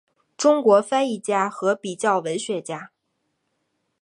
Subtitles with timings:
[0.35, 2.89] 中国翻译家和比较文学家。